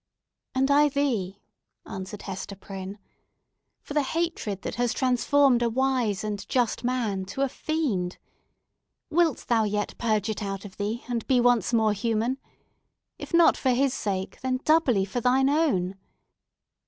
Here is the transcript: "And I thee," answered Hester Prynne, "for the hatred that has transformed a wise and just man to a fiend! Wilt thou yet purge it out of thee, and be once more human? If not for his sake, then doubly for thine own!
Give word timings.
"And 0.55 0.71
I 0.71 0.89
thee," 0.89 1.43
answered 1.85 2.23
Hester 2.23 2.55
Prynne, 2.55 2.97
"for 3.83 3.93
the 3.93 4.01
hatred 4.01 4.63
that 4.63 4.73
has 4.73 4.93
transformed 4.95 5.61
a 5.61 5.69
wise 5.69 6.23
and 6.23 6.43
just 6.49 6.83
man 6.83 7.23
to 7.25 7.41
a 7.43 7.47
fiend! 7.47 8.17
Wilt 9.11 9.45
thou 9.47 9.63
yet 9.63 9.95
purge 9.99 10.27
it 10.27 10.41
out 10.41 10.65
of 10.65 10.77
thee, 10.77 11.03
and 11.07 11.27
be 11.27 11.39
once 11.39 11.71
more 11.71 11.93
human? 11.93 12.39
If 13.19 13.31
not 13.31 13.55
for 13.55 13.69
his 13.73 13.93
sake, 13.93 14.41
then 14.41 14.57
doubly 14.65 15.05
for 15.05 15.21
thine 15.21 15.51
own! 15.51 15.99